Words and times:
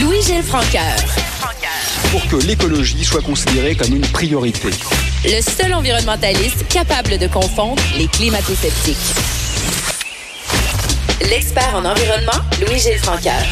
Louis-Gilles 0.00 0.44
Francaire. 0.44 0.96
Pour 2.12 2.24
que 2.28 2.36
l'écologie 2.46 3.04
soit 3.04 3.20
considérée 3.20 3.74
comme 3.74 3.96
une 3.96 4.06
priorité. 4.06 4.68
Le 5.24 5.40
seul 5.40 5.74
environnementaliste 5.74 6.68
capable 6.68 7.18
de 7.18 7.26
confondre 7.26 7.82
les 7.96 8.06
climato-sceptiques. 8.06 8.96
L'expert 11.28 11.74
en 11.74 11.84
environnement, 11.84 12.44
Louis-Gilles 12.60 12.98
Francaire. 12.98 13.44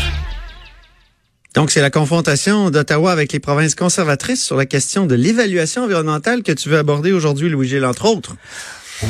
Donc, 1.55 1.73
c'est 1.73 1.81
la 1.81 1.91
confrontation 1.91 2.71
d'Ottawa 2.71 3.11
avec 3.11 3.33
les 3.33 3.41
provinces 3.41 3.75
conservatrices 3.75 4.45
sur 4.45 4.57
la 4.57 4.67
question 4.67 5.07
de 5.07 5.17
l'évaluation 5.17 5.85
environnementale 5.85 6.43
que 6.43 6.53
tu 6.53 6.69
veux 6.69 6.79
aborder 6.79 7.13
aujourd'hui, 7.13 7.49
Louis-Gilles, 7.49 7.85
entre 7.85 8.05
autres. 8.05 8.37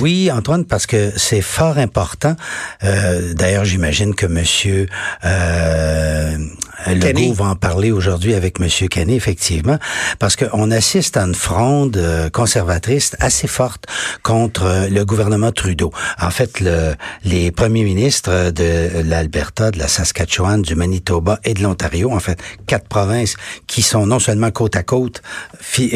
Oui, 0.00 0.30
Antoine, 0.32 0.64
parce 0.64 0.86
que 0.86 1.12
c'est 1.16 1.42
fort 1.42 1.78
important. 1.78 2.34
Euh, 2.82 3.34
D'ailleurs, 3.34 3.64
j'imagine 3.64 4.14
que 4.14 4.26
Monsieur 4.26 4.88
euh, 5.24 6.38
Legault 6.86 7.32
va 7.32 7.46
en 7.46 7.54
parler 7.56 7.92
aujourd'hui 7.92 8.34
avec 8.34 8.60
Monsieur 8.60 8.88
Kenney, 8.88 9.16
effectivement, 9.16 9.78
parce 10.18 10.36
qu'on 10.36 10.70
assiste 10.70 11.16
à 11.16 11.22
une 11.22 11.34
fronde 11.34 11.96
euh, 11.96 12.30
conservatrice 12.30 13.16
assez 13.20 13.46
forte 13.46 13.86
contre 14.22 14.64
euh, 14.64 14.88
le 14.88 15.04
gouvernement 15.04 15.52
Trudeau. 15.52 15.92
En 16.20 16.30
fait, 16.30 16.60
le, 16.60 16.94
les 17.24 17.50
premiers 17.50 17.84
ministres 17.84 18.50
de 18.50 19.02
l'Alberta, 19.02 19.70
de 19.70 19.78
la 19.78 19.88
Saskatchewan, 19.88 20.62
du 20.62 20.74
Manitoba 20.74 21.40
et 21.44 21.54
de 21.54 21.62
l'Ontario, 21.62 22.12
en 22.12 22.20
fait, 22.20 22.38
quatre 22.66 22.88
provinces 22.88 23.36
qui 23.66 23.82
sont 23.82 24.06
non 24.06 24.18
seulement 24.18 24.50
côte 24.50 24.76
à 24.76 24.82
côte 24.82 25.22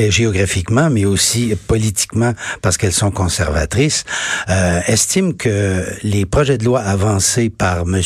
géographiquement, 0.09 0.91
mais 0.91 1.05
aussi 1.05 1.55
politiquement 1.67 2.35
parce 2.63 2.77
qu'elles 2.77 2.93
sont 2.93 3.11
conservatrices 3.11 4.05
euh, 4.49 4.81
estime 4.87 5.37
que 5.37 5.85
les 6.03 6.27
projets 6.27 6.59
de 6.59 6.65
loi 6.65 6.81
avancés 6.81 7.51
par 7.51 7.81
M. 7.81 8.01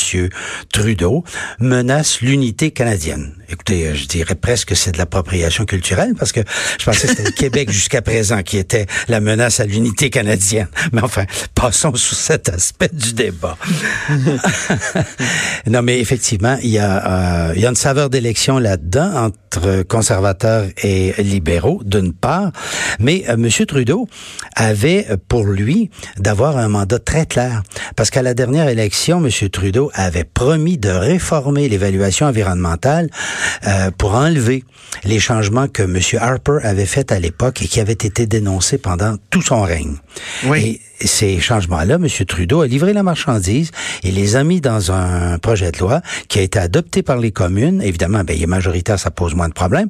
Trudeau 0.73 1.25
menacent 1.59 2.21
l'unité 2.21 2.71
canadienne. 2.75 3.44
Écoutez, 3.55 3.87
euh, 3.87 3.95
je 3.95 4.07
dirais 4.09 4.35
presque 4.35 4.71
que 4.71 4.75
c'est 4.75 4.91
de 4.91 4.99
l'appropriation 4.99 5.65
culturelle 5.65 6.15
parce 6.19 6.33
que 6.33 6.41
je 6.77 6.85
pensais 6.85 7.07
que 7.07 7.15
c'était 7.15 7.23
le 7.23 7.31
Québec 7.37 7.71
jusqu'à 7.71 8.03
présent 8.03 8.43
qui 8.43 8.59
était 8.59 8.87
la 9.07 9.21
menace 9.21 9.61
à 9.61 9.65
l'unité 9.65 10.11
canadienne. 10.11 10.67
Mais 10.93 11.03
enfin, 11.05 11.25
passons 11.55 11.95
sous 11.95 12.17
cet 12.17 12.49
aspect 12.49 12.91
du 12.93 13.13
débat. 13.13 13.57
non, 15.69 15.83
mais 15.83 16.01
effectivement, 16.01 16.59
il 16.63 16.71
y 16.71 16.79
a, 16.81 17.51
euh, 17.51 17.53
il 17.55 17.63
y 17.63 17.67
a 17.67 17.69
une 17.69 17.77
saveur 17.77 18.11
d'élection 18.11 18.59
là-dedans 18.59 19.27
entre 19.27 19.83
conservateurs 19.83 20.67
et 20.83 21.15
libéraux, 21.23 21.81
d'une 21.85 22.13
part. 22.13 22.51
Mais 22.99 23.25
euh, 23.29 23.35
M. 23.35 23.49
Trudeau 23.67 24.09
avait 24.57 25.07
pour 25.29 25.45
lui 25.45 25.91
d'avoir 26.19 26.59
un 26.59 26.69
mandat 26.69 26.99
très 26.99 27.27
clair. 27.27 27.63
Parce 27.95 28.11
qu'à 28.11 28.23
la 28.23 28.35
dernière 28.35 28.69
élection, 28.69 29.25
M. 29.25 29.49
Trudeau 29.49 29.93
avait 29.95 30.25
promis 30.25 30.77
de 30.77 30.91
réformer 30.91 31.69
l'évaluation 31.69 32.27
environnementale 32.27 33.09
euh, 33.67 33.91
pour 33.97 34.15
enlever 34.15 34.65
les 35.05 35.19
changements 35.19 35.69
que 35.69 35.83
M. 35.83 35.99
Harper 36.21 36.59
avait 36.63 36.87
faits 36.87 37.13
à 37.13 37.19
l'époque 37.19 37.63
et 37.63 37.67
qui 37.67 37.81
avaient 37.81 37.93
été 37.93 38.27
dénoncés 38.27 38.79
pendant 38.79 39.17
tout 39.31 39.43
son 39.43 39.63
règne. 39.63 39.97
Oui. 40.45 40.61
Et 40.61 40.81
ces 41.07 41.41
changements-là, 41.41 41.97
M. 41.97 42.09
Trudeau 42.27 42.63
a 42.63 42.67
livré 42.67 42.93
la 42.93 43.03
marchandise 43.03 43.71
et 44.03 44.11
les 44.11 44.37
a 44.37 44.45
mis 44.45 44.61
dans 44.61 44.93
un 44.93 45.39
projet 45.39 45.71
de 45.71 45.79
loi 45.79 46.01
qui 46.29 46.39
a 46.39 46.43
été 46.43 46.59
adopté 46.59 47.03
par 47.03 47.19
les 47.19 47.33
communes. 47.33 47.83
Évidemment, 47.83 48.25
ben, 48.25 48.35
il 48.37 48.43
est 48.43 48.47
majoritaire, 48.47 48.99
ça 48.99 49.11
pose 49.11 49.35
moins 49.35 49.49
de 49.49 49.55
problèmes. 49.55 49.89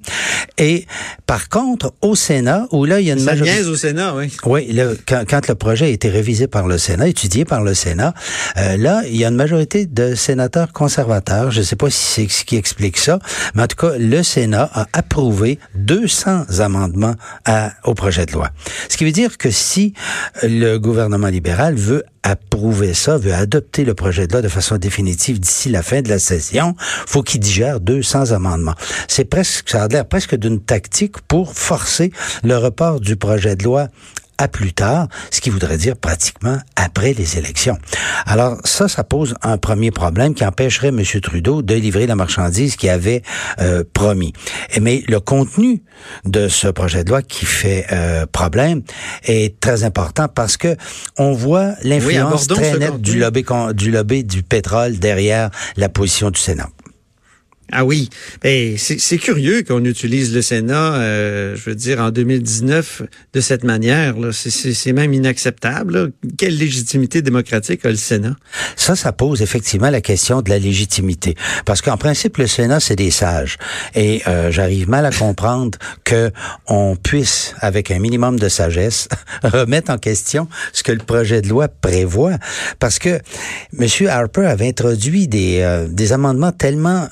Et 0.58 0.86
par 1.26 1.48
contre, 1.48 1.94
au 2.02 2.14
Sénat, 2.14 2.66
où 2.72 2.84
là, 2.84 3.00
il 3.00 3.06
y 3.06 3.10
a 3.10 3.14
une 3.14 3.22
majorité... 3.22 3.64
au 3.64 3.76
Sénat, 3.76 4.14
oui. 4.14 4.32
Oui, 4.44 4.72
là, 4.72 4.90
quand, 5.06 5.24
quand, 5.28 5.48
le 5.48 5.54
projet 5.54 5.86
a 5.86 5.88
été 5.88 6.08
révisé 6.08 6.46
par 6.46 6.66
le 6.66 6.78
Sénat, 6.78 7.08
étudié 7.08 7.44
par 7.44 7.62
le 7.62 7.74
Sénat, 7.74 8.14
euh, 8.56 8.76
là, 8.76 9.02
il 9.06 9.16
y 9.16 9.24
a 9.24 9.28
une 9.28 9.36
majorité 9.36 9.86
de 9.86 10.14
sénateurs 10.14 10.72
conservateurs. 10.72 11.50
Je 11.50 11.60
ne 11.60 11.64
sais 11.64 11.76
pas 11.76 11.90
si 11.90 12.04
c'est 12.04 12.28
ce 12.28 12.44
qui 12.44 12.56
explique 12.56 12.98
ça, 12.98 13.18
mais 13.54 13.62
en 13.62 13.66
tout 13.66 13.76
cas, 13.76 13.96
le 13.98 14.22
Sénat 14.22 14.70
a 14.72 14.86
approuvé 14.92 15.58
200 15.74 16.60
amendements 16.60 17.14
à, 17.44 17.72
au 17.84 17.94
projet 17.94 18.26
de 18.26 18.32
loi. 18.32 18.50
Ce 18.88 18.96
qui 18.96 19.04
veut 19.04 19.12
dire 19.12 19.38
que 19.38 19.50
si 19.50 19.94
le 20.42 20.78
gouvernement 20.78 21.03
libéral 21.28 21.74
veut 21.74 22.04
approuver 22.22 22.94
ça, 22.94 23.18
veut 23.18 23.34
adopter 23.34 23.84
le 23.84 23.94
projet 23.94 24.26
de 24.26 24.32
loi 24.32 24.42
de 24.42 24.48
façon 24.48 24.76
définitive 24.76 25.40
d'ici 25.40 25.68
la 25.68 25.82
fin 25.82 26.02
de 26.02 26.08
la 26.08 26.18
session, 26.18 26.74
faut 26.78 27.22
qu'il 27.22 27.40
digère 27.40 27.80
200 27.80 28.32
amendements. 28.32 28.74
C'est 29.08 29.24
presque, 29.24 29.70
ça 29.70 29.84
a 29.84 29.88
l'air 29.88 30.06
presque 30.06 30.36
d'une 30.36 30.60
tactique 30.60 31.20
pour 31.28 31.52
forcer 31.52 32.12
le 32.42 32.56
report 32.56 33.00
du 33.00 33.16
projet 33.16 33.56
de 33.56 33.64
loi 33.64 33.88
à 34.38 34.48
plus 34.48 34.72
tard, 34.72 35.08
ce 35.30 35.40
qui 35.40 35.50
voudrait 35.50 35.76
dire 35.76 35.96
pratiquement 35.96 36.58
après 36.76 37.12
les 37.12 37.38
élections. 37.38 37.78
Alors 38.26 38.58
ça, 38.64 38.88
ça 38.88 39.04
pose 39.04 39.34
un 39.42 39.58
premier 39.58 39.90
problème 39.90 40.34
qui 40.34 40.44
empêcherait 40.44 40.88
M. 40.88 41.02
Trudeau 41.22 41.62
de 41.62 41.74
livrer 41.74 42.06
la 42.06 42.16
marchandise 42.16 42.76
qu'il 42.76 42.90
avait 42.90 43.22
euh, 43.60 43.84
promis. 43.92 44.32
Mais 44.80 45.04
le 45.08 45.20
contenu 45.20 45.82
de 46.24 46.48
ce 46.48 46.68
projet 46.68 47.04
de 47.04 47.10
loi 47.10 47.22
qui 47.22 47.46
fait 47.46 47.86
euh, 47.92 48.26
problème 48.30 48.82
est 49.24 49.58
très 49.60 49.84
important 49.84 50.28
parce 50.28 50.56
que 50.56 50.76
on 51.18 51.32
voit 51.32 51.72
l'influence 51.82 52.46
très 52.48 52.78
nette 52.78 53.00
du 53.00 53.18
lobby, 53.18 53.44
du 53.74 53.90
lobby 53.90 54.24
du 54.24 54.42
pétrole 54.42 54.98
derrière 54.98 55.50
la 55.76 55.88
position 55.88 56.30
du 56.30 56.40
Sénat. 56.40 56.68
Ah 57.72 57.84
oui, 57.84 58.10
ben, 58.42 58.76
c'est 58.76 59.18
curieux 59.18 59.62
qu'on 59.62 59.84
utilise 59.84 60.34
le 60.34 60.42
Sénat, 60.42 60.96
euh, 60.96 61.56
je 61.56 61.70
veux 61.70 61.74
dire, 61.74 61.98
en 61.98 62.10
2019 62.10 63.02
de 63.32 63.40
cette 63.40 63.64
manière. 63.64 64.14
C'est 64.32 64.92
même 64.92 65.14
inacceptable. 65.14 66.12
Quelle 66.36 66.58
légitimité 66.58 67.22
démocratique 67.22 67.84
a 67.86 67.90
le 67.90 67.96
Sénat? 67.96 68.36
Ça, 68.76 68.96
ça 68.96 69.12
pose 69.12 69.40
effectivement 69.40 69.88
la 69.88 70.02
question 70.02 70.42
de 70.42 70.50
la 70.50 70.58
légitimité. 70.58 71.36
Parce 71.64 71.80
qu'en 71.80 71.96
principe, 71.96 72.36
le 72.36 72.46
Sénat, 72.46 72.80
c'est 72.80 72.96
des 72.96 73.10
sages. 73.10 73.56
Et 73.94 74.22
euh, 74.26 74.50
j'arrive 74.50 74.88
mal 74.88 75.06
à 75.06 75.10
comprendre 75.10 75.78
que 76.04 76.30
on 76.66 76.96
puisse, 76.96 77.54
avec 77.60 77.90
un 77.90 77.98
minimum 77.98 78.38
de 78.38 78.48
sagesse, 78.48 79.08
remettre 79.42 79.90
en 79.90 79.98
question 79.98 80.48
ce 80.72 80.82
que 80.82 80.92
le 80.92 80.98
projet 80.98 81.40
de 81.40 81.48
loi 81.48 81.68
prévoit. 81.68 82.36
Parce 82.78 82.98
que 82.98 83.20
M. 83.78 83.88
Harper 84.08 84.46
avait 84.46 84.68
introduit 84.68 85.28
des, 85.28 85.60
euh, 85.62 85.88
des 85.88 86.12
amendements 86.12 86.52
tellement 86.52 87.08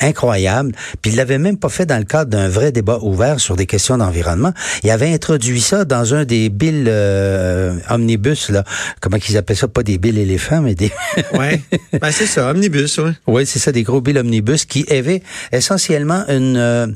incroyable. 0.00 0.72
Puis 1.02 1.12
il 1.12 1.16
l'avait 1.16 1.38
même 1.38 1.56
pas 1.56 1.68
fait 1.68 1.86
dans 1.86 1.98
le 1.98 2.04
cadre 2.04 2.30
d'un 2.30 2.48
vrai 2.48 2.72
débat 2.72 2.98
ouvert 3.02 3.40
sur 3.40 3.56
des 3.56 3.66
questions 3.66 3.98
d'environnement. 3.98 4.52
Il 4.82 4.90
avait 4.90 5.12
introduit 5.12 5.60
ça 5.60 5.84
dans 5.84 6.14
un 6.14 6.24
des 6.24 6.48
billes 6.48 6.84
euh, 6.86 7.74
omnibus 7.90 8.50
là. 8.50 8.64
Comment 9.00 9.18
qu'ils 9.18 9.36
appellent 9.36 9.56
ça? 9.56 9.68
Pas 9.68 9.82
des 9.82 9.98
billes 9.98 10.18
éléphants, 10.18 10.60
mais 10.60 10.74
des. 10.74 10.90
ouais. 11.34 11.62
Ben 12.00 12.10
c'est 12.10 12.26
ça, 12.26 12.50
omnibus. 12.50 12.98
Oui, 12.98 13.10
ouais, 13.26 13.44
c'est 13.44 13.58
ça, 13.58 13.72
des 13.72 13.82
gros 13.82 14.00
billes 14.00 14.18
omnibus 14.18 14.64
qui 14.64 14.86
avaient 14.90 15.22
essentiellement 15.52 16.24
une. 16.28 16.56
Euh, 16.56 16.86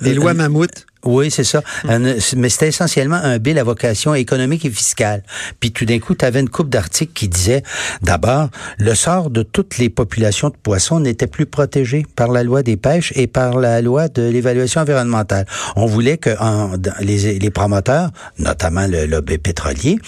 des 0.00 0.14
lois 0.14 0.34
mammouth. 0.34 0.86
Oui, 1.04 1.32
c'est 1.32 1.44
ça. 1.44 1.62
mais 1.84 2.48
c'était 2.48 2.68
essentiellement 2.68 3.16
un 3.16 3.38
bill 3.38 3.58
à 3.58 3.64
vocation 3.64 4.14
économique 4.14 4.64
et 4.64 4.70
fiscale. 4.70 5.24
Puis 5.58 5.72
tout 5.72 5.84
d'un 5.84 5.98
coup, 5.98 6.14
tu 6.14 6.24
avais 6.24 6.38
une 6.40 6.48
coupe 6.48 6.68
d'articles 6.68 7.12
qui 7.12 7.28
disait, 7.28 7.64
d'abord, 8.02 8.50
le 8.78 8.94
sort 8.94 9.30
de 9.30 9.42
toutes 9.42 9.78
les 9.78 9.90
populations 9.90 10.48
de 10.48 10.54
poissons 10.54 11.00
n'était 11.00 11.26
plus 11.26 11.46
protégé 11.46 12.06
par 12.14 12.30
la 12.30 12.44
loi 12.44 12.62
des 12.62 12.76
pêches 12.76 13.12
et 13.16 13.26
par 13.26 13.58
la 13.58 13.82
loi 13.82 14.06
de 14.08 14.22
l'évaluation 14.22 14.82
environnementale. 14.82 15.46
On 15.74 15.86
voulait 15.86 16.18
que 16.18 16.38
en, 16.38 16.74
les, 17.00 17.38
les, 17.38 17.50
promoteurs, 17.50 18.10
notamment 18.38 18.86
le 18.86 19.06
lobby 19.06 19.38
pétrolier, 19.38 19.98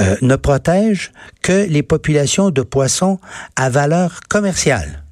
euh, 0.00 0.16
ne 0.20 0.34
protègent 0.34 1.12
que 1.42 1.66
les 1.68 1.84
populations 1.84 2.50
de 2.50 2.62
poissons 2.62 3.20
à 3.54 3.70
valeur 3.70 4.18
commerciale. 4.28 5.04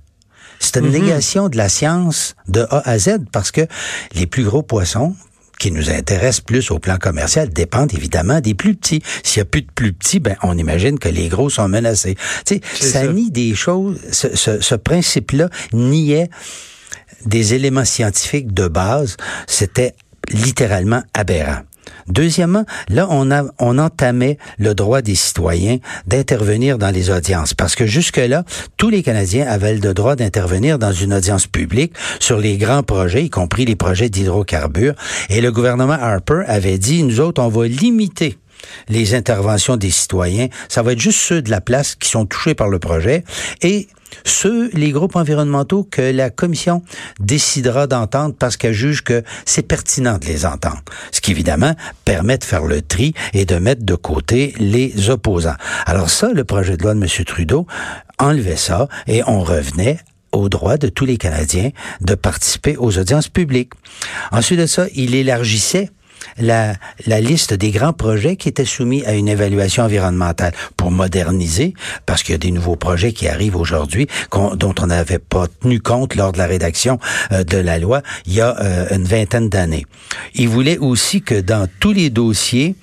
C'est 0.59 0.77
une 0.77 0.89
mm-hmm. 0.89 1.01
négation 1.01 1.49
de 1.49 1.57
la 1.57 1.69
science 1.69 2.35
de 2.49 2.67
A 2.71 2.89
à 2.89 2.99
Z 2.99 3.19
parce 3.33 3.51
que 3.51 3.67
les 4.15 4.27
plus 4.27 4.45
gros 4.45 4.63
poissons, 4.63 5.15
qui 5.59 5.73
nous 5.73 5.91
intéressent 5.91 6.41
plus 6.41 6.71
au 6.71 6.79
plan 6.79 6.97
commercial 6.99 7.49
dépendent 7.51 7.93
évidemment 7.93 8.41
des 8.41 8.55
plus 8.55 8.75
petits. 8.75 9.03
S'il 9.23 9.41
y 9.41 9.43
a 9.43 9.45
plus 9.45 9.63
de 9.63 9.71
plus 9.75 9.93
petits, 9.93 10.21
ben 10.21 10.37
on 10.43 10.57
imagine 10.57 10.99
que 10.99 11.09
les 11.09 11.29
gros 11.29 11.51
sont 11.51 11.69
menacés. 11.69 12.17
Tu 12.47 12.57
sais, 12.57 12.61
ça, 12.75 13.05
ça, 13.05 13.13
nie 13.13 13.31
des 13.31 13.55
choses. 13.55 13.99
Ce, 14.13 14.35
ce, 14.37 14.61
ce 14.61 14.75
principe-là 14.75 15.49
niait 15.73 16.31
des 17.27 17.55
éléments 17.55 17.85
scientifiques 17.85 18.55
de 18.55 18.69
base. 18.69 19.17
C'était 19.47 19.95
littéralement 20.31 21.03
aberrant. 21.15 21.63
Deuxièmement, 22.09 22.65
là, 22.89 23.07
on, 23.11 23.79
entamait 23.79 24.39
le 24.59 24.75
droit 24.75 25.03
des 25.03 25.15
citoyens 25.15 25.79
d'intervenir 26.07 26.79
dans 26.79 26.91
les 26.91 27.11
audiences, 27.11 27.55
parce 27.55 27.75
que 27.75 27.87
jusque-là, 27.87 28.45
tous 28.77 28.91
les 28.91 29.03
Canadiens 29.03 29.47
avaient 29.47 29.75
le 29.75 29.95
droit 29.95 30.17
d'intervenir 30.17 30.79
dans 30.79 30.93
une 30.93 31.15
audience 31.15 31.47
publique 31.47 31.93
sur 32.19 32.39
les 32.39 32.57
grands 32.57 32.83
projets, 32.83 33.25
y 33.25 33.31
compris 33.31 33.65
les 33.65 33.77
projets 33.77 34.09
d'hydrocarbures, 34.09 34.95
et 35.31 35.41
le 35.41 35.53
gouvernement 35.53 35.93
Harper 35.93 36.43
avait 36.47 36.79
dit, 36.79 37.03
nous 37.03 37.21
autres, 37.21 37.43
on 37.43 37.49
va 37.49 37.67
limiter 37.67 38.39
les 38.89 39.15
interventions 39.15 39.77
des 39.77 39.91
citoyens. 39.91 40.49
Ça 40.69 40.83
va 40.83 40.93
être 40.93 41.01
juste 41.01 41.21
ceux 41.21 41.43
de 41.43 41.51
la 41.51 41.61
place 41.61 41.95
qui 41.95 42.09
sont 42.09 42.27
touchés 42.27 42.55
par 42.55 42.69
le 42.69 42.79
projet. 42.79 43.25
Et 43.63 43.89
ceux, 44.25 44.71
les 44.73 44.91
groupes 44.91 45.17
environnementaux 45.17 45.85
que 45.85 46.03
la 46.03 46.31
commission 46.31 46.83
décidera 47.21 47.87
d'entendre 47.87 48.35
parce 48.39 48.57
qu'elle 48.57 48.73
juge 48.73 49.03
que 49.03 49.23
c'est 49.45 49.63
pertinent 49.63 50.19
de 50.19 50.27
les 50.27 50.47
entendre. 50.47 50.83
Ce 51.13 51.21
qui, 51.21 51.31
évidemment, 51.31 51.75
permet 52.05 52.39
de 52.39 52.45
faire 52.45 52.65
le 52.65 52.83
tri 52.83 53.15
et 53.33 53.45
de 53.45 53.57
mettre 53.57 53.85
de 53.85 53.95
côté 53.95 54.55
les 54.59 55.11
opposants. 55.11 55.57
Alors 55.87 56.11
ça, 56.11 56.31
le 56.33 56.45
projet 56.45 56.77
de 56.77 56.83
loi 56.83 56.95
de 56.95 57.01
M. 57.01 57.25
Trudeau 57.25 57.67
enlevait 58.19 58.57
ça 58.57 58.89
et 59.07 59.23
on 59.27 59.43
revenait 59.43 59.99
au 60.33 60.49
droit 60.49 60.77
de 60.77 60.89
tous 60.89 61.07
les 61.07 61.17
Canadiens 61.17 61.71
de 62.01 62.15
participer 62.15 62.77
aux 62.77 62.99
audiences 62.99 63.29
publiques. 63.29 63.73
Ensuite 64.31 64.61
de 64.61 64.67
ça, 64.67 64.87
il 64.95 65.15
élargissait 65.15 65.91
la, 66.39 66.75
la 67.07 67.21
liste 67.21 67.55
des 67.55 67.71
grands 67.71 67.93
projets 67.93 68.37
qui 68.37 68.49
étaient 68.49 68.65
soumis 68.65 69.05
à 69.05 69.15
une 69.15 69.29
évaluation 69.29 69.85
environnementale 69.85 70.53
pour 70.77 70.91
moderniser, 70.91 71.75
parce 72.07 72.23
qu'il 72.23 72.33
y 72.33 72.37
a 72.37 72.39
des 72.39 72.51
nouveaux 72.51 72.77
projets 72.77 73.13
qui 73.13 73.29
arrivent 73.29 73.57
aujourd'hui 73.57 74.07
dont 74.33 74.75
on 74.81 74.87
n'avait 74.87 75.19
pas 75.19 75.47
tenu 75.61 75.81
compte 75.81 76.15
lors 76.15 76.33
de 76.33 76.39
la 76.39 76.47
rédaction 76.47 76.99
euh, 77.33 77.45
de 77.45 77.59
la 77.59 77.79
loi 77.79 78.03
il 78.27 78.35
y 78.35 78.41
a 78.41 78.59
euh, 78.61 78.87
une 78.95 79.05
vingtaine 79.05 79.49
d'années. 79.49 79.87
Il 80.35 80.49
voulait 80.49 80.79
aussi 80.79 81.23
que 81.23 81.41
dans 81.41 81.69
tous 81.81 81.93
les 81.93 82.11
dossiers 82.11 82.75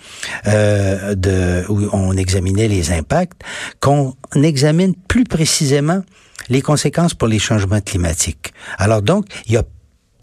euh, 0.47 1.15
de, 1.15 1.63
où 1.69 1.87
on 1.93 2.15
examinait 2.17 2.67
les 2.67 2.91
impacts, 2.91 3.41
qu'on 3.79 4.15
examine 4.35 4.93
plus 5.07 5.23
précisément 5.23 6.03
les 6.49 6.61
conséquences 6.61 7.13
pour 7.13 7.27
les 7.27 7.39
changements 7.39 7.81
climatiques. 7.81 8.53
Alors 8.77 9.01
donc, 9.01 9.25
il 9.47 9.53
y 9.53 9.57
a 9.57 9.63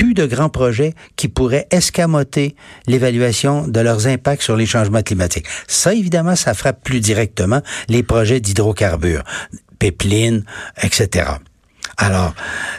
plus 0.03 0.15
de 0.15 0.27
grands 0.27 0.49
projets 0.49 0.95
qui 1.15 1.29
pourraient 1.29 1.69
escamoter 1.71 2.57
l'évaluation 2.89 3.69
de 3.69 3.79
leurs 3.79 4.09
impacts 4.09 4.43
sur 4.43 4.57
les 4.57 4.67
changements 4.67 5.03
climatiques. 5.03 5.47
Ça, 5.69 5.95
évidemment, 5.95 6.35
ça 6.35 6.55
frappe 6.55 6.83
plus 6.83 6.99
directement 6.99 7.61
les 7.89 8.03
projets 8.03 8.41
d'hydrocarbures, 8.41 9.23
pipelines, 9.79 10.45
etc. 10.83 11.35
Alors, 11.97 12.35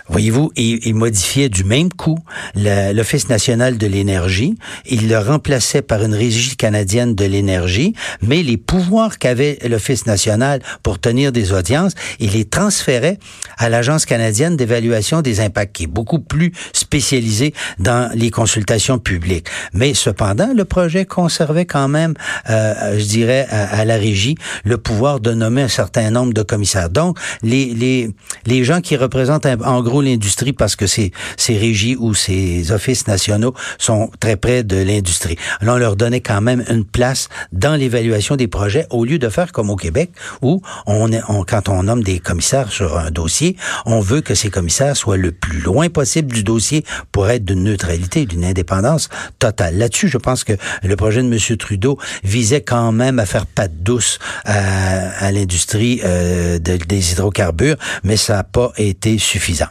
voyez-vous, 0.10 0.52
il, 0.56 0.94
modifiait 0.96 1.50
du 1.50 1.64
même 1.64 1.90
coup 1.90 2.18
l'Office 2.56 3.30
national 3.30 3.78
de 3.78 3.88
l'énergie. 3.88 4.56
Il 4.86 5.08
le 5.08 5.18
remplaçait 5.18 5.82
par 5.82 6.04
une 6.04 6.14
régie 6.14 6.56
canadienne 6.56 7.16
de 7.16 7.26
l'énergie, 7.26 7.94
mais 8.22 8.44
les 8.44 8.58
pouvoirs 8.58 9.18
qu'avait 9.18 9.60
l'Office 9.68 10.06
national 10.06 10.62
pour 10.82 11.00
tenir 11.00 11.32
des 11.32 11.52
audiences, 11.52 11.94
il 12.20 12.32
les 12.32 12.46
transférait 12.46 13.20
à 13.58 13.70
l'Agence 13.70 14.06
canadienne 14.06 14.58
d'évaluation 14.58 15.22
des 15.22 15.40
impacts, 15.40 15.76
qui 15.76 15.84
est 15.84 15.88
beaucoup 15.88 16.20
plus 16.20 16.52
spécialisée 16.74 17.54
dans 17.80 18.10
les 18.14 18.32
consultations 18.32 19.00
publiques. 19.00 19.48
Mais 19.74 19.94
cependant, 19.94 20.54
le 20.56 20.66
projet 20.66 21.06
conservait 21.06 21.66
quand 21.66 21.88
même, 21.88 22.14
euh, 22.50 22.98
je 22.98 23.06
dirais, 23.06 23.48
à, 23.50 23.86
la 23.86 23.96
régie, 23.96 24.36
le 24.64 24.78
pouvoir 24.78 25.20
de 25.20 25.32
nommer 25.32 25.62
un 25.62 25.68
certain 25.68 26.10
nombre 26.12 26.34
de 26.34 26.42
commissaires. 26.42 26.90
Donc, 26.90 27.20
les, 27.42 27.74
les, 27.74 28.12
les 28.46 28.64
gens 28.64 28.82
qui 28.82 28.96
représente 29.04 29.46
en 29.46 29.82
gros 29.82 30.02
l'industrie 30.02 30.54
parce 30.54 30.76
que 30.76 30.88
ces, 30.88 31.12
ces 31.38 31.58
régies 31.58 31.96
ou 32.00 32.14
ces 32.14 32.72
offices 32.72 33.08
nationaux 33.08 33.54
sont 33.78 34.10
très 34.20 34.36
près 34.36 34.64
de 34.64 34.78
l'industrie. 34.78 35.38
Là, 35.62 35.74
on 35.76 35.78
leur 35.78 35.96
donnait 35.96 36.22
quand 36.22 36.42
même 36.42 36.64
une 36.70 36.86
place 36.86 37.30
dans 37.52 37.76
l'évaluation 37.76 38.36
des 38.36 38.48
projets 38.48 38.88
au 38.90 39.06
lieu 39.06 39.20
de 39.20 39.30
faire 39.30 39.52
comme 39.52 39.70
au 39.70 39.76
Québec 39.76 40.12
où 40.42 40.62
on, 40.86 41.10
on 41.28 41.44
quand 41.44 41.70
on 41.70 41.84
nomme 41.84 42.04
des 42.04 42.20
commissaires 42.20 42.72
sur 42.72 42.98
un 42.98 43.12
dossier, 43.12 43.58
on 43.86 44.00
veut 44.00 44.22
que 44.22 44.36
ces 44.36 44.50
commissaires 44.50 44.96
soient 44.96 45.18
le 45.18 45.32
plus 45.32 45.60
loin 45.60 45.90
possible 45.90 46.34
du 46.34 46.44
dossier 46.44 46.84
pour 47.12 47.30
être 47.30 47.46
d'une 47.46 47.64
neutralité, 47.64 48.26
d'une 48.26 48.46
indépendance 48.46 49.10
totale. 49.40 49.78
Là-dessus, 49.78 50.08
je 50.08 50.18
pense 50.18 50.44
que 50.44 50.54
le 50.84 50.96
projet 50.96 51.22
de 51.22 51.28
M. 51.28 51.58
Trudeau 51.58 51.98
visait 52.24 52.62
quand 52.62 52.92
même 52.92 53.20
à 53.20 53.26
faire 53.26 53.46
patte 53.46 53.84
douce 53.84 54.20
à, 54.46 55.26
à 55.26 55.32
l'industrie 55.32 56.02
euh, 56.04 56.60
des 56.60 57.12
hydrocarbures, 57.12 57.78
mais 58.04 58.18
ça 58.18 58.36
n'a 58.36 58.44
pas 58.44 58.72
été 58.78 58.93
suffisant. 59.20 59.70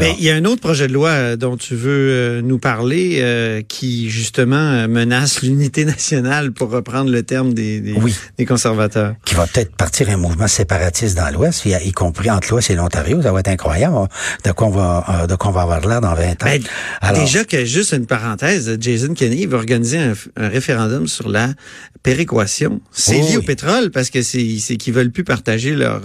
Mais 0.00 0.14
il 0.18 0.24
y 0.24 0.30
a 0.30 0.34
un 0.34 0.44
autre 0.44 0.60
projet 0.60 0.86
de 0.88 0.92
loi 0.92 1.10
euh, 1.10 1.36
dont 1.36 1.56
tu 1.56 1.74
veux 1.74 2.10
euh, 2.10 2.42
nous 2.42 2.58
parler 2.58 3.18
euh, 3.20 3.62
qui 3.62 4.10
justement 4.10 4.88
menace 4.88 5.42
l'unité 5.42 5.84
nationale 5.84 6.52
pour 6.52 6.70
reprendre 6.70 7.10
le 7.10 7.22
terme 7.22 7.54
des, 7.54 7.80
des, 7.80 8.46
conservateurs. 8.46 9.14
Qui 9.24 9.34
va 9.34 9.46
peut-être 9.46 9.74
partir 9.76 10.08
un 10.10 10.16
mouvement 10.16 10.48
séparatiste 10.48 11.16
dans 11.16 11.30
l'Ouest, 11.30 11.64
y 11.66 11.92
compris 11.92 12.30
entre 12.30 12.50
l'Ouest 12.50 12.70
et 12.70 12.74
l'Ontario. 12.74 13.22
Ça 13.22 13.32
va 13.32 13.40
être 13.40 13.48
incroyable 13.48 14.08
de 14.44 14.52
quoi 14.52 14.66
on 14.68 14.70
va, 14.70 15.26
de 15.28 15.34
quoi 15.34 15.50
on 15.50 15.54
va 15.54 15.62
avoir 15.62 15.80
l'air 15.86 16.00
dans 16.00 16.14
20 16.14 16.30
ans. 16.30 16.34
Ben, 16.46 16.62
déjà 17.14 17.44
que 17.44 17.64
juste 17.64 17.92
une 17.92 18.06
parenthèse, 18.06 18.76
Jason 18.80 19.14
Kenney 19.14 19.46
va 19.46 19.56
organiser 19.58 19.98
un, 19.98 20.14
référendum 20.36 21.06
sur 21.06 21.28
la 21.28 21.48
péréquation. 22.02 22.80
C'est 22.92 23.20
lié 23.20 23.36
au 23.36 23.42
pétrole 23.42 23.90
parce 23.90 24.10
que 24.10 24.22
c'est 24.22 24.76
qu'ils 24.76 24.92
veulent 24.92 25.10
plus 25.10 25.24
partager 25.24 25.74
leur 25.74 26.02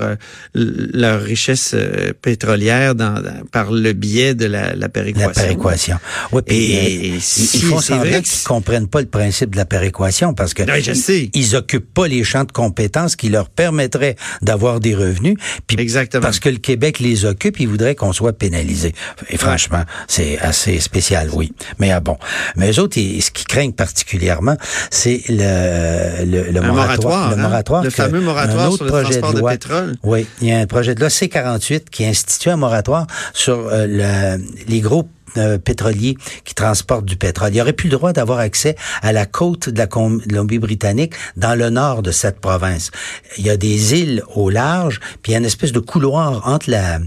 leur 0.54 1.22
richesse 1.22 1.76
pétrolière 2.22 2.96
dans, 2.96 3.22
dans 3.22 3.44
par 3.64 3.72
le 3.74 3.92
biais 3.92 4.36
de 4.36 4.46
la, 4.46 4.74
la 4.74 4.88
péréquation. 4.88 5.28
La 5.28 5.34
péréquation. 5.34 5.98
Oui, 6.32 6.42
et, 6.48 7.08
ils, 7.08 7.22
font 7.22 7.82
semblant 7.82 8.22
qu'ils 8.22 8.44
comprennent 8.46 8.88
pas 8.88 9.02
le 9.02 9.08
principe 9.08 9.52
de 9.52 9.58
la 9.58 9.66
péréquation 9.66 10.34
parce 10.34 10.54
que 10.54 10.64
je 10.82 10.94
sais. 10.94 11.30
ils 11.34 11.56
occupent 11.58 11.94
pas 11.94 12.08
les 12.08 12.24
champs 12.24 12.46
de 12.46 12.52
compétences 12.52 13.18
qui 13.18 13.28
leur 13.28 13.50
permettraient 13.50 14.16
d'avoir 14.42 14.80
des 14.80 14.96
revenus. 14.96 15.36
Puis 15.68 15.78
Exactement. 15.80 16.22
Parce 16.22 16.40
que 16.40 16.48
le 16.48 16.58
Québec 16.58 17.00
les 17.00 17.26
occupe, 17.26 17.60
ils 17.60 17.68
voudraient 17.68 17.96
qu'on 17.96 18.14
soit 18.14 18.32
pénalisé. 18.32 18.94
Et 19.30 19.38
franchement, 19.38 19.84
c'est 20.08 20.40
assez 20.40 20.80
spécial, 20.80 21.30
oui. 21.34 21.52
Mais 21.80 21.92
ah 21.92 22.00
bon. 22.00 22.18
Mais 22.56 22.72
eux 22.72 22.80
autres, 22.80 22.96
ce 22.96 23.32
qu'ils 23.32 23.48
craignent 23.48 23.74
particulièrement, 23.74 24.56
c'est 24.90 25.24
le, 25.28 26.24
le, 26.26 26.52
le 26.52 26.62
moratoire. 26.62 27.32
Le 27.32 27.36
hein? 27.36 27.42
moratoire. 27.42 27.84
Le 27.84 27.90
fameux 27.90 28.22
moratoire 28.22 28.72
sur 28.72 28.86
le 28.86 28.92
transport 28.92 29.34
de, 29.34 29.42
pétrole. 29.42 29.96
Oui, 30.04 30.26
il 30.42 30.48
y 30.48 30.52
a 30.54 30.60
un 30.60 30.68
projet 30.68 30.96
de 30.96 31.02
loi 31.02 31.10
C-48 31.10 31.90
qui 31.92 32.06
institue 32.06 32.50
un 32.50 32.58
moratoire 32.58 33.08
sur 33.34 33.49
euh, 33.54 34.38
les 34.68 34.80
groupes 34.80 35.10
euh, 35.38 35.58
pétroliers 35.58 36.18
qui 36.44 36.56
transportent 36.56 37.06
du 37.06 37.16
pétrole. 37.16 37.50
Il 37.50 37.54
n'y 37.54 37.62
aurait 37.62 37.74
plus 37.74 37.90
le 37.90 37.98
droit 37.98 38.14
d'avoir 38.14 38.40
accès 38.40 38.76
à 39.02 39.14
la 39.14 39.26
côte 39.26 39.70
de 39.70 39.78
la 39.78 39.88
Colombie-Britannique 39.88 41.14
dans 41.38 41.58
le 41.58 41.70
nord 41.70 42.02
de 42.02 42.12
cette 42.12 42.40
province. 42.40 42.92
Il 43.38 43.46
y 43.46 43.50
a 43.50 43.58
des 43.58 43.94
îles 43.94 44.24
au 44.34 44.50
large, 44.50 45.00
puis 45.22 45.32
il 45.32 45.34
y 45.34 45.36
a 45.36 45.40
une 45.40 45.46
espèce 45.46 45.72
de 45.72 45.80
couloir 45.80 46.48
entre 46.48 46.70
la 46.72 47.00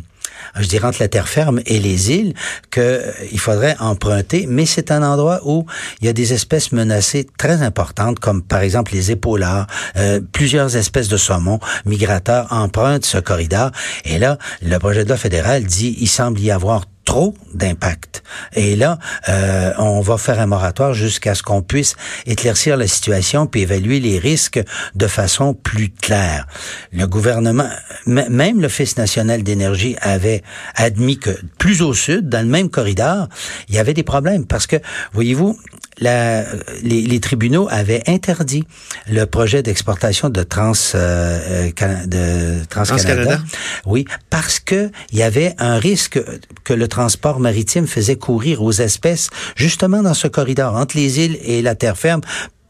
je 0.58 0.66
dirais 0.66 0.86
entre 0.86 1.00
la 1.00 1.08
terre 1.08 1.28
ferme 1.28 1.60
et 1.66 1.78
les 1.78 2.12
îles 2.12 2.34
que 2.70 2.80
euh, 2.80 3.12
faudrait 3.36 3.76
emprunter, 3.80 4.46
mais 4.48 4.66
c'est 4.66 4.90
un 4.90 5.02
endroit 5.02 5.40
où 5.44 5.66
il 6.00 6.06
y 6.06 6.08
a 6.08 6.12
des 6.12 6.32
espèces 6.32 6.72
menacées 6.72 7.26
très 7.38 7.62
importantes, 7.62 8.20
comme 8.20 8.42
par 8.42 8.60
exemple 8.60 8.92
les 8.92 9.10
épaulards, 9.10 9.66
euh, 9.96 10.20
plusieurs 10.32 10.76
espèces 10.76 11.08
de 11.08 11.16
saumons 11.16 11.58
migrateurs 11.84 12.46
empruntent 12.50 13.04
ce 13.04 13.18
corridor. 13.18 13.70
Et 14.04 14.18
là, 14.18 14.38
le 14.62 14.78
projet 14.78 15.04
de 15.04 15.08
loi 15.08 15.16
fédéral 15.16 15.64
dit 15.64 15.96
il 16.00 16.08
semble 16.08 16.38
y 16.40 16.50
avoir 16.50 16.84
trop 17.04 17.34
d'impact. 17.54 18.22
Et 18.54 18.76
là, 18.76 18.98
euh, 19.28 19.72
on 19.78 20.00
va 20.00 20.18
faire 20.18 20.40
un 20.40 20.46
moratoire 20.46 20.94
jusqu'à 20.94 21.34
ce 21.34 21.42
qu'on 21.42 21.62
puisse 21.62 21.96
éclaircir 22.26 22.76
la 22.76 22.86
situation 22.86 23.46
puis 23.46 23.62
évaluer 23.62 24.00
les 24.00 24.18
risques 24.18 24.62
de 24.94 25.06
façon 25.06 25.54
plus 25.54 25.90
claire. 25.90 26.46
Le 26.92 27.06
gouvernement, 27.06 27.68
même 28.06 28.60
l'Office 28.60 28.96
national 28.96 29.42
d'énergie 29.42 29.96
avait 30.00 30.42
admis 30.74 31.18
que 31.18 31.30
plus 31.58 31.82
au 31.82 31.94
sud, 31.94 32.28
dans 32.28 32.44
le 32.44 32.50
même 32.50 32.70
corridor, 32.70 33.28
il 33.68 33.74
y 33.74 33.78
avait 33.78 33.94
des 33.94 34.02
problèmes 34.02 34.46
parce 34.46 34.66
que, 34.66 34.76
voyez-vous, 35.12 35.58
la, 36.00 36.44
les, 36.82 37.02
les, 37.02 37.20
tribunaux 37.20 37.68
avaient 37.70 38.02
interdit 38.06 38.64
le 39.08 39.24
projet 39.24 39.62
d'exportation 39.62 40.28
de 40.28 40.42
Trans 40.42 40.72
euh, 40.94 41.70
euh 41.82 42.06
de 42.06 42.64
Trans 42.68 42.82
-Canada. 42.82 43.40
Oui, 43.86 44.06
parce 44.30 44.58
que 44.58 44.90
il 45.12 45.18
y 45.18 45.22
avait 45.22 45.54
un 45.58 45.78
risque 45.78 46.20
que 46.64 46.72
le 46.72 46.88
transport 46.88 47.40
maritime 47.40 47.86
faisait 47.86 48.16
courir 48.16 48.62
aux 48.62 48.72
espèces 48.72 49.28
justement 49.56 50.02
dans 50.02 50.14
ce 50.14 50.28
corridor 50.28 50.74
entre 50.74 50.96
les 50.96 51.20
îles 51.20 51.38
et 51.44 51.62
la 51.62 51.74
terre 51.74 51.96
ferme 51.96 52.22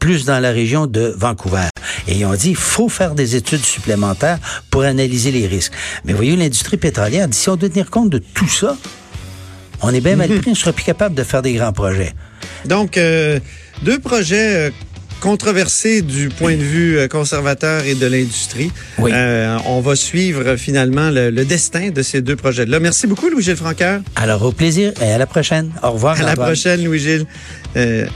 plus 0.03 0.25
dans 0.25 0.39
la 0.39 0.51
région 0.51 0.85
de 0.85 1.13
Vancouver. 1.17 1.69
Et 2.09 2.17
ils 2.17 2.25
ont 2.25 2.33
dit, 2.33 2.55
faut 2.55 2.89
faire 2.89 3.15
des 3.15 3.37
études 3.37 3.63
supplémentaires 3.63 4.37
pour 4.69 4.81
analyser 4.81 5.31
les 5.31 5.47
risques. 5.47 5.71
Mais 6.03 6.11
voyez, 6.11 6.35
l'industrie 6.35 6.75
pétrolière 6.75 7.29
dit, 7.29 7.37
si 7.37 7.47
on 7.47 7.55
doit 7.55 7.69
tenir 7.69 7.89
compte 7.89 8.09
de 8.09 8.17
tout 8.17 8.49
ça, 8.49 8.75
on 9.83 9.93
est 9.93 10.01
bien 10.01 10.15
mal 10.15 10.29
pris, 10.41 10.51
on 10.51 10.55
sera 10.55 10.73
plus 10.73 10.83
capable 10.83 11.15
de 11.15 11.23
faire 11.23 11.41
des 11.41 11.53
grands 11.53 11.73
projets. 11.73 12.13
Donc, 12.65 12.97
euh, 12.97 13.39
deux 13.83 13.99
projets 13.99 14.71
euh, 15.23 15.33
controversés 15.33 16.01
du 16.01 16.29
point 16.29 16.55
de 16.55 16.61
vue 16.61 16.97
euh, 16.97 17.07
conservateur 17.07 17.85
et 17.85 17.95
de 17.95 18.05
l'industrie. 18.05 18.71
Oui. 18.97 19.11
on 19.65 19.81
va 19.81 19.95
suivre 19.95 20.55
finalement 20.55 21.09
le, 21.09 21.31
destin 21.43 21.89
de 21.89 22.01
ces 22.01 22.21
deux 22.21 22.35
projets-là. 22.35 22.79
Merci 22.79 23.07
beaucoup, 23.07 23.29
Louis-Gilles 23.29 23.55
Franqueur. 23.55 24.01
Alors, 24.15 24.43
au 24.43 24.51
plaisir 24.51 24.93
et 25.01 25.11
à 25.11 25.17
la 25.17 25.25
prochaine. 25.25 25.71
Au 25.81 25.91
revoir. 25.91 26.19
À 26.19 26.23
la 26.23 26.35
prochaine, 26.35 26.83
Louis-Gilles. 26.83 27.25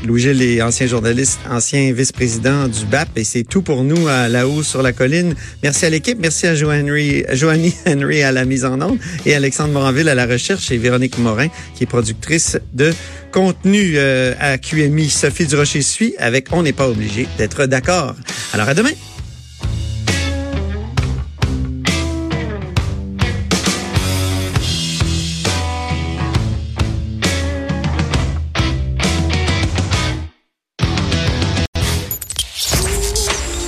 Louis-Gilles 0.06 0.42
est 0.44 0.62
ancien 0.62 0.86
journaliste, 0.86 1.40
ancien 1.50 1.92
vice-président 1.92 2.68
du 2.68 2.86
BAP 2.86 3.10
et 3.18 3.24
c'est 3.24 3.44
tout 3.44 3.64
pour 3.64 3.84
nous 3.84 4.08
à 4.08 4.28
la 4.30 4.48
haut 4.48 4.62
sur 4.62 4.84
la 4.84 4.94
colline. 4.94 5.34
Merci 5.64 5.86
à 5.88 5.90
l'équipe, 5.90 6.20
merci 6.22 6.46
à 6.46 6.54
Joannie 6.54 7.74
Henry 7.88 8.22
à 8.22 8.32
la 8.32 8.46
mise 8.46 8.66
en 8.66 8.80
onde 8.82 9.00
et 9.26 9.34
Alexandre 9.34 9.74
Moranville 9.74 10.10
à 10.10 10.16
la 10.16 10.28
recherche 10.28 10.70
et 10.72 10.78
Véronique 10.78 11.18
Morin 11.18 11.48
qui 11.76 11.86
est 11.86 11.88
productrice 11.88 12.60
de 12.74 12.94
contenu 13.38 13.94
euh, 13.98 14.34
à 14.40 14.58
QMI. 14.58 15.12
Sophie 15.12 15.46
Durocher 15.46 15.84
suit 15.84 16.16
avec 16.18 16.48
On 16.52 16.64
n'est 16.64 16.74
pas 16.74 16.90
obligé 16.90 17.28
d'être 17.38 17.68
d'accord. 17.68 18.16
Alors 18.52 18.68
à 18.68 18.74
demain. 18.74 18.90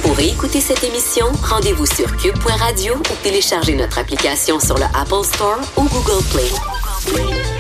Pour 0.02 0.20
écouter 0.20 0.62
cette 0.62 0.84
émission, 0.84 1.28
rendez-vous 1.44 1.86
sur 1.86 2.18
cube.radio 2.18 2.96
ou 2.96 3.24
téléchargez 3.24 3.76
notre 3.76 4.00
application 4.00 4.60
sur 4.60 4.80
le 4.80 4.86
Apple 4.96 5.24
Store 5.24 5.60
ou 5.78 5.84
Google 5.84 6.24
Play. 6.32 7.59